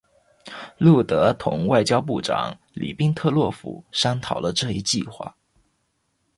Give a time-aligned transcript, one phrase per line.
[0.79, 5.37] 路德同外交部长里宾特洛甫商讨了这一计划。